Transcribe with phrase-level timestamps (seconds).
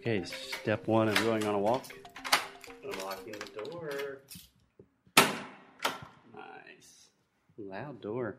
[0.00, 1.84] Okay, step one of going on a walk.
[2.82, 4.22] Unlocking the door.
[6.34, 7.10] Nice.
[7.58, 8.38] Loud door.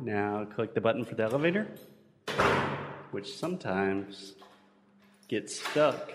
[0.00, 1.68] Now click the button for the elevator,
[3.10, 4.32] which sometimes
[5.28, 6.10] gets stuck.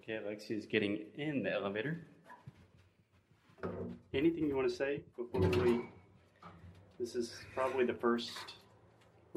[0.00, 2.04] Okay, Alexia is getting in the elevator.
[4.12, 5.82] Anything you want to say before we?
[6.98, 8.32] This is probably the first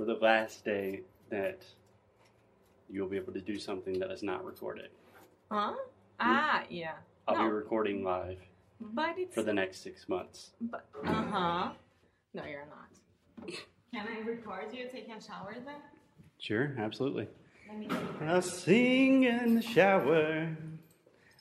[0.01, 1.63] or the last day that
[2.89, 4.89] you'll be able to do something that is not recorded.
[5.51, 5.73] Huh?
[6.19, 6.93] Ah, yeah.
[7.27, 7.43] I'll No.
[7.47, 8.39] be recording live
[8.79, 9.35] But it's.
[9.35, 10.51] for the next six months.
[10.59, 11.71] But, uh huh.
[12.33, 13.47] No, you're not.
[13.93, 15.75] Can I record you taking a shower then?
[16.39, 17.27] Sure, absolutely.
[17.69, 17.87] Let me
[18.21, 20.55] I'll sing in the shower.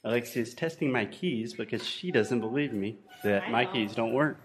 [0.05, 3.73] Alexia's testing my keys because she doesn't believe me that I my know.
[3.73, 4.39] keys don't work.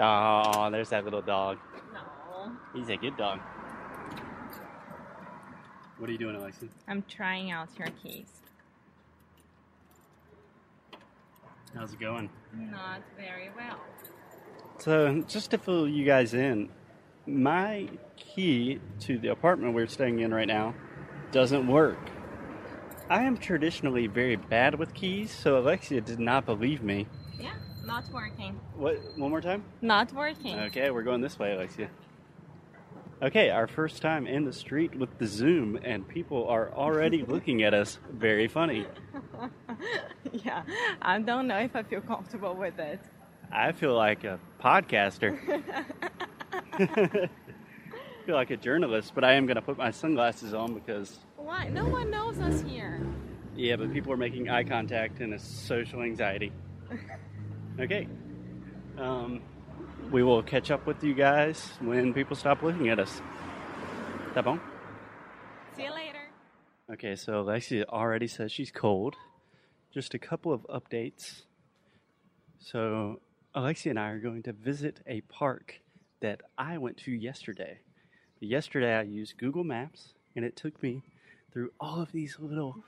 [0.00, 1.58] Oh, there's that little dog.
[1.92, 2.52] No.
[2.74, 3.38] He's a good dog.
[5.98, 6.70] What are you doing, Alexia?
[6.88, 8.40] I'm trying out your keys.
[11.74, 12.30] How's it going?
[12.54, 13.78] Not very well.
[14.78, 16.70] So, just to fill you guys in,
[17.26, 20.74] my key to the apartment we're staying in right now
[21.32, 21.98] doesn't work.
[23.10, 27.06] I am traditionally very bad with keys, so Alexia did not believe me.
[27.90, 28.60] Not working.
[28.76, 29.00] What?
[29.16, 29.64] One more time?
[29.82, 30.56] Not working.
[30.60, 31.90] Okay, we're going this way, Alexia.
[33.20, 37.64] Okay, our first time in the street with the Zoom, and people are already looking
[37.64, 38.86] at us very funny.
[40.32, 40.62] yeah,
[41.02, 43.00] I don't know if I feel comfortable with it.
[43.50, 45.36] I feel like a podcaster.
[46.72, 46.78] I
[48.24, 51.68] feel like a journalist, but I am going to put my sunglasses on because, Why?
[51.68, 53.04] No one knows us here.
[53.56, 56.52] yeah, but people are making eye contact and it's social anxiety.
[57.78, 58.08] Okay.
[58.98, 59.40] Um,
[60.10, 63.20] we will catch up with you guys when people stop looking at us.
[64.34, 64.60] Tá bom?
[65.76, 66.18] See you later.
[66.92, 69.16] Okay, so Alexia already says she's cold.
[69.92, 71.42] Just a couple of updates.
[72.58, 73.20] So,
[73.54, 75.80] Alexia and I are going to visit a park
[76.20, 77.78] that I went to yesterday.
[78.40, 81.02] Yesterday, I used Google Maps, and it took me
[81.52, 82.84] through all of these little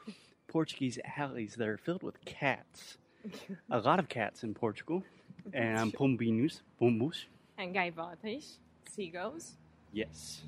[0.49, 2.99] Portuguese alleys that are filled with cats.
[3.71, 5.03] A lot of cats in Portugal,
[5.53, 7.25] and pombinhos, pombos.
[7.59, 8.59] And gaivotas,
[8.91, 9.57] seagulls.
[9.93, 10.43] Yes.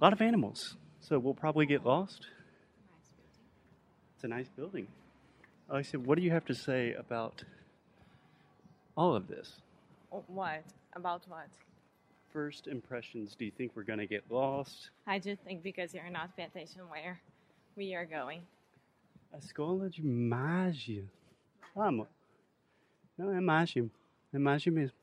[0.00, 0.76] A lot of animals.
[1.00, 2.20] So we'll probably get lost.
[2.20, 3.38] Nice.
[4.14, 4.86] It's a nice building.
[5.70, 7.44] I said, what do you have to say about
[8.96, 9.52] all of this?
[10.26, 10.64] What?
[10.94, 11.46] About what?
[12.32, 14.90] First impressions, do you think we're going to get lost?
[15.06, 17.20] I just think because you're not paying attention where
[17.76, 18.40] we are going.
[19.32, 21.02] A escola de magia.
[21.74, 22.08] Vamos.
[23.16, 23.88] Não é mágia.
[24.32, 24.96] É mágia mesmo.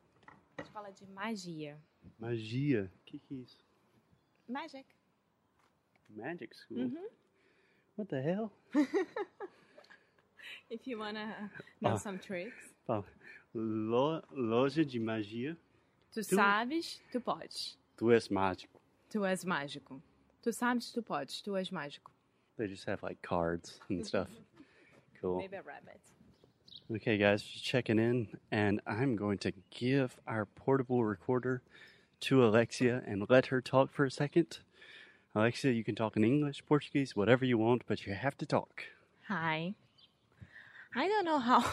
[0.61, 1.77] Escola de magia.
[2.19, 2.91] Magia.
[2.95, 3.59] O que, que é isso?
[4.47, 4.85] Magic.
[6.09, 6.77] Magic school.
[6.89, 7.07] Mhm.
[7.97, 8.51] What the hell?
[10.69, 11.51] If you wanna
[11.81, 11.97] know Ah.
[11.97, 12.73] some tricks.
[12.85, 13.05] Fala.
[13.53, 15.57] Lo, loja de magia.
[16.13, 17.77] Tu Tu- sabes, tu podes.
[17.97, 18.79] Tu és mágico.
[19.09, 20.01] Tu és mágico.
[20.41, 21.41] Tu sabes, tu podes.
[21.41, 22.11] Tu és mágico.
[22.57, 24.29] They just have like cards and stuff.
[25.19, 25.37] Cool.
[25.37, 25.99] Maybe a rabbit.
[26.89, 31.61] Okay, guys, just checking in, and I'm going to give our portable recorder
[32.21, 34.59] to Alexia and let her talk for a second.
[35.35, 38.83] Alexia, you can talk in English, Portuguese, whatever you want, but you have to talk.
[39.27, 39.73] Hi.
[40.95, 41.65] I don't know how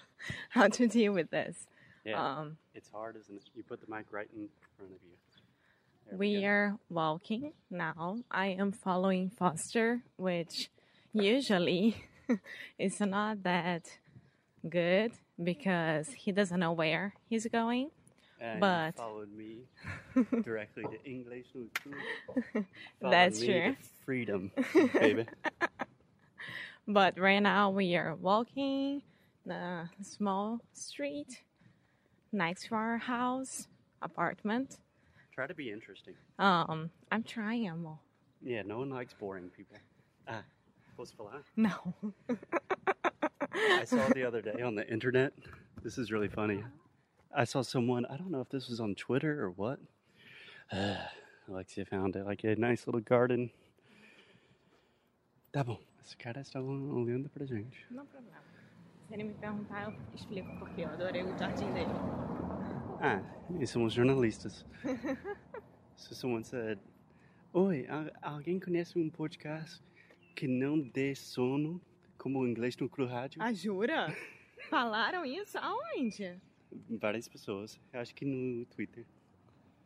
[0.48, 1.54] how to deal with this.
[2.04, 3.42] Yeah, Um, it's hard, isn't it?
[3.54, 5.16] You put the mic right in front of you.
[6.08, 6.46] There we go.
[6.46, 8.20] are walking now.
[8.30, 10.70] I am following Foster, which
[11.12, 12.06] usually
[12.78, 13.82] is not that
[14.68, 15.12] good
[15.42, 17.90] because he doesn't know where he's going.
[18.40, 19.58] And you but- followed me
[20.42, 21.46] directly to English.
[21.54, 22.42] no school.
[23.00, 23.76] Followed That's me to true.
[24.04, 24.50] freedom,
[24.94, 25.26] baby.
[26.88, 29.02] But right now we are walking
[29.46, 31.40] the small street
[32.32, 33.68] next to our house
[34.02, 34.78] apartment.
[35.32, 36.14] Try to be interesting.
[36.40, 37.98] Um, I'm trying, amor.
[38.44, 39.76] Yeah, no one likes boring people.
[40.26, 40.42] Ah,
[40.96, 41.42] posso falar?
[41.56, 41.94] No.
[43.54, 45.32] I saw the other day on the internet.
[45.82, 46.64] This is really funny.
[47.34, 49.78] I saw someone, I don't know if this was on Twitter or what.
[51.48, 53.50] Alexia found it, like a nice little garden.
[55.52, 57.84] Tá bom, esse cara está olhando pra gente.
[57.90, 58.40] Não problema.
[59.08, 61.90] Se ele me perguntar, eu explico porque eu adorei o jardim dele.
[63.00, 63.20] Ah,
[63.60, 64.64] e somos jornalistas.
[65.96, 66.78] so someone said,
[67.52, 67.86] Oi,
[68.22, 69.82] alguém conhece um podcast
[70.34, 71.80] que não dê sono,
[72.22, 73.42] como inglês no Cru Rádio?
[73.42, 74.16] Ah, jura?
[74.70, 75.58] Falaram isso?
[75.58, 76.40] Aonde?
[76.88, 77.80] Várias pessoas.
[77.92, 79.04] Acho que no Twitter.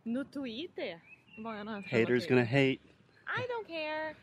[0.04, 1.00] No Twitter?
[1.38, 2.80] Bom, eu não Haters gonna hate.
[3.26, 4.14] I don't care.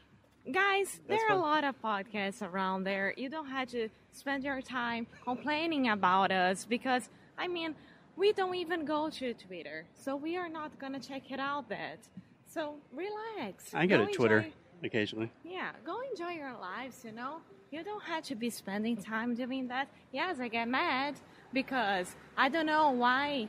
[0.45, 3.13] Guys, That's there are a lot of podcasts around there.
[3.17, 7.75] You don't have to spend your time complaining about us because, I mean,
[8.15, 9.85] we don't even go to Twitter.
[9.95, 11.99] So we are not to check it out that.
[12.45, 13.73] So relax.
[13.73, 14.45] I go to enjoy- Twitter
[14.83, 15.31] occasionally.
[15.43, 17.41] Yeah, go enjoy your lives, you know?
[17.73, 19.87] You don't have to be spending time doing that.
[20.11, 21.15] Yes, I get mad
[21.51, 22.05] because
[22.37, 23.47] I don't know why.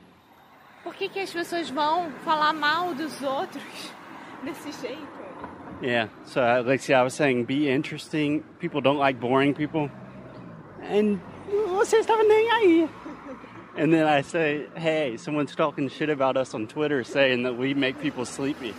[0.83, 3.91] Por que, que as pessoas vão falar mal dos outros
[4.43, 5.07] desse jeito?
[5.79, 6.07] Yeah.
[6.25, 8.43] So, uh, Alexia, I was saying, be interesting.
[8.57, 9.91] People don't like boring people.
[10.81, 11.21] And
[11.67, 12.89] você estava nem aí.
[13.77, 17.75] And then I say, hey, someone's talking shit about us on Twitter saying that we
[17.75, 18.73] make people sleepy.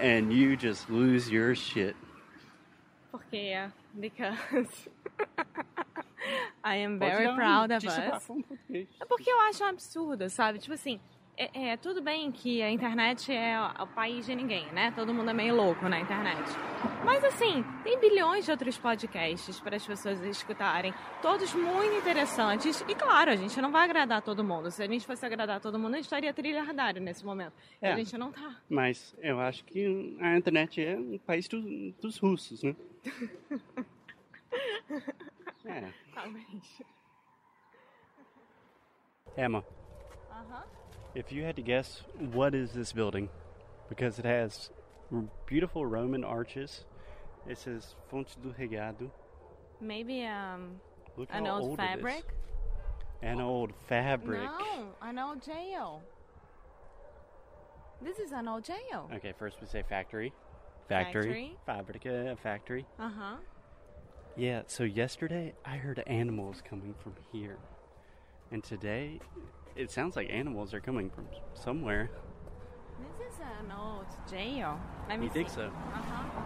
[0.00, 1.94] And you just lose your shit.
[3.12, 4.88] Porque, because
[6.64, 8.28] I am very proud of us.
[9.00, 10.58] É porque eu acho um absurdo, sabe?
[10.58, 11.00] Tipo assim,
[11.36, 14.90] é, é, tudo bem que a internet é o país de ninguém, né?
[14.96, 16.40] Todo mundo é meio louco na internet.
[17.04, 22.82] Mas assim, tem bilhões de outros podcasts para as pessoas escutarem, todos muito interessantes.
[22.88, 24.70] E claro, a gente não vai agradar todo mundo.
[24.70, 27.52] Se a gente fosse agradar todo mundo, a gente estaria trilhardário nesse momento.
[27.82, 27.92] É.
[27.92, 28.56] a gente não tá.
[28.68, 32.74] Mas eu acho que a internet é um país do- dos russos, né?
[35.66, 35.92] é.
[36.14, 36.82] Talvez.
[39.36, 39.62] Emma,
[40.30, 40.64] Aham.
[41.16, 43.30] If you had to guess, what is this building?
[43.88, 44.70] Because it has
[45.46, 46.84] beautiful Roman arches.
[47.48, 49.10] It says Fonte do Regado.
[49.80, 50.78] Maybe um,
[51.30, 52.24] an old old fabric?
[53.22, 54.42] An old fabric.
[54.42, 56.02] No, an old jail.
[58.02, 59.10] This is an old jail.
[59.14, 60.34] Okay, first we say factory.
[60.86, 61.56] Factory.
[61.64, 62.84] Fabrica, factory.
[62.98, 63.36] Uh huh.
[64.36, 67.56] Yeah, so yesterday I heard animals coming from here.
[68.52, 69.20] And today
[69.76, 72.10] it sounds like animals are coming from somewhere.
[72.98, 74.80] This is an old jail.
[75.08, 75.56] Let me You think see.
[75.56, 75.62] so?
[75.62, 76.42] Uh huh.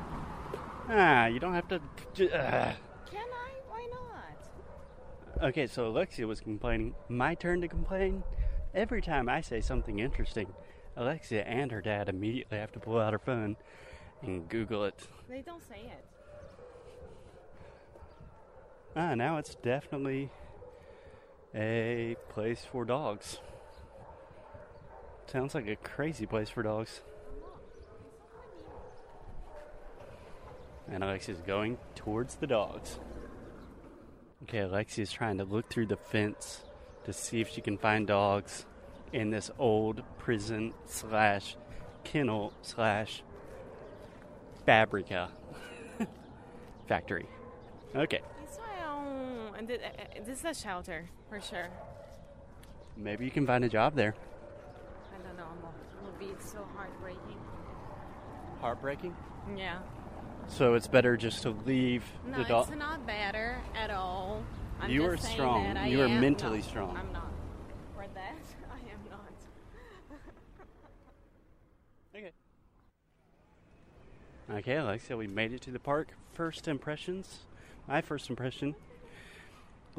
[0.88, 1.76] Ah, you don't have to.
[1.76, 2.72] Uh.
[3.10, 3.50] Can I?
[3.68, 5.44] Why not?
[5.48, 6.94] Okay, so Alexia was complaining.
[7.08, 8.22] My turn to complain.
[8.74, 10.52] Every time I say something interesting,
[10.96, 13.56] Alexia and her dad immediately have to pull out her phone
[14.22, 15.06] and Google it.
[15.28, 16.04] They don't say it.
[18.96, 20.30] Ah, now it's definitely
[21.54, 23.38] a place for dogs.
[25.26, 27.00] Sounds like a crazy place for dogs.
[30.90, 32.98] And Alexia's going towards the dogs.
[34.44, 36.62] Okay, Alexia's trying to look through the fence
[37.04, 38.66] to see if she can find dogs
[39.12, 41.56] in this old prison slash
[42.04, 43.22] kennel slash
[44.64, 45.30] fabrica
[46.88, 47.26] factory.
[47.94, 48.20] Okay.
[49.60, 51.68] And thi- uh, This is a shelter for sure.
[52.96, 54.14] maybe you can find a job there.
[55.14, 55.44] I don't know.
[55.44, 55.70] amor.
[56.02, 57.38] It'll be so heartbreaking.
[58.60, 59.14] Heartbreaking.
[59.56, 59.78] Yeah.
[60.48, 62.68] So it's better just to leave No, the dog.
[62.68, 64.42] it's not better at all.
[64.80, 65.76] I'm You are strong.
[65.86, 66.96] You are mentally strong.
[66.96, 67.30] I'm not.
[67.94, 68.36] For that,
[68.70, 69.20] I am not.
[72.16, 72.32] Okay.
[74.50, 76.08] Okay, Alexia, we made it to the park.
[76.32, 77.40] First impressions.
[77.86, 78.74] My first impression.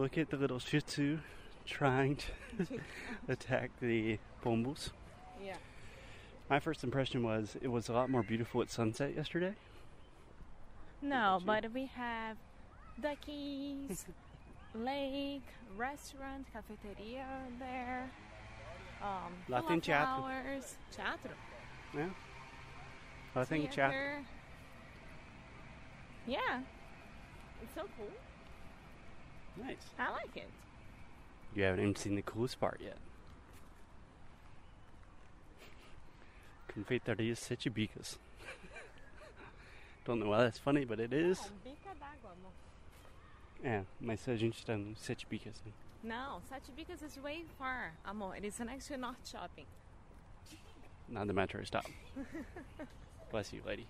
[0.01, 1.19] Look at the little Shih Tzu
[1.63, 2.25] trying to
[3.27, 4.89] attack the pombos.
[5.45, 5.57] Yeah.
[6.49, 9.53] My first impression was it was a lot more beautiful at sunset yesterday.
[11.03, 12.37] No, but we have
[12.99, 14.05] duckies,
[14.73, 15.45] lake,
[15.77, 17.27] restaurant, cafeteria
[17.59, 18.09] there.
[19.03, 20.23] Um, Lá full teatro.
[20.23, 20.77] flowers.
[20.91, 21.31] Teatro.
[21.95, 22.09] Yeah.
[23.35, 23.67] Latin.
[23.67, 24.25] Theater.
[26.25, 26.61] Yeah.
[27.61, 28.09] It's so cool.
[29.57, 29.77] Nice.
[29.99, 30.49] I like it.
[31.55, 32.97] You haven't even seen the coolest part yet.
[36.69, 38.17] Confeitarias Sete Bicas.
[40.05, 41.39] Don't know why that's funny, but it is.
[41.41, 42.51] Oh, bica d'água, amor.
[43.63, 45.61] É, mas a gente está no Sete Bicas.
[45.65, 45.71] Né?
[46.03, 48.35] No, Sete Bicas is way far, amor.
[48.35, 49.67] It is next to North Shopping.
[51.09, 51.85] Not the metro stop.
[53.31, 53.85] Bless you, lady.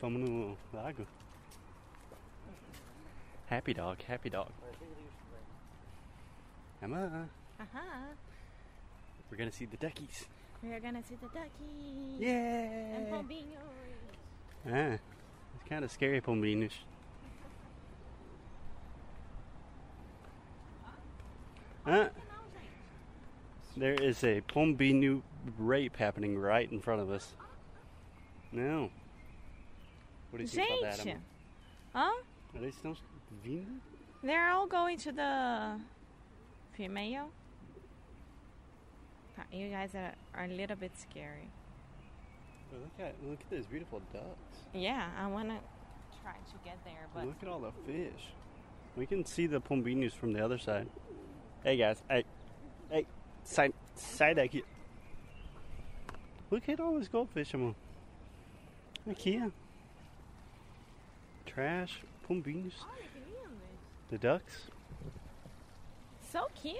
[0.00, 1.06] Vamos no lago?
[3.46, 4.50] Happy dog, happy dog.
[6.82, 7.28] Emma,
[7.60, 7.78] Uh-huh.
[9.30, 10.26] we're gonna see the duckies.
[10.62, 12.18] We are gonna see the duckies.
[12.20, 12.96] Yeah.
[12.96, 13.08] And
[14.66, 14.98] Yeah!
[14.98, 14.98] Ah,
[15.54, 16.72] it's kind of scary, Pombinhos.
[21.86, 22.08] Ah,
[23.76, 25.22] there is a Pombinho
[25.56, 27.34] rape happening right in front of us.
[28.50, 28.90] No.
[30.30, 30.96] What do you think about that?
[31.04, 31.10] Gente.
[31.10, 31.20] Emma?
[31.94, 32.22] Huh?
[32.56, 32.72] Are they
[34.22, 35.80] They're all going to the
[36.76, 37.30] female.
[39.38, 41.50] Uh, You guys are, are a little bit scary.
[42.70, 44.58] But look at look at those beautiful ducks.
[44.74, 45.56] Yeah, I want to
[46.22, 48.32] try to get there, but Look at all the fish.
[48.96, 50.88] We can see the pombinus from the other side.
[51.62, 52.24] Hey guys, hey,
[52.90, 53.06] hey,
[53.44, 54.64] side side aqui.
[56.50, 57.74] Look at all this goldfish, amor.
[59.08, 59.52] Aqui, ó.
[61.44, 62.74] Trash, pombinus,
[64.10, 64.62] the ducks.
[66.32, 66.76] so cute.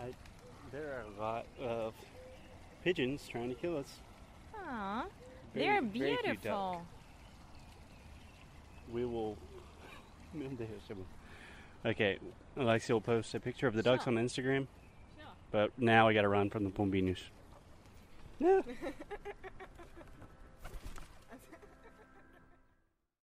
[0.00, 0.12] I,
[0.72, 1.94] there are a lot of
[2.84, 4.00] pigeons trying to kill us.
[4.56, 5.04] Aw,
[5.54, 6.24] they're very cute duck.
[6.42, 6.86] beautiful.
[8.92, 9.36] We will.
[11.84, 12.18] Okay,
[12.56, 14.12] Alexia will post a picture of the ducks Sure.
[14.12, 14.66] on Instagram.
[15.16, 15.26] Sure.
[15.52, 17.18] But now we got to run from the pombinus.
[18.40, 18.62] No.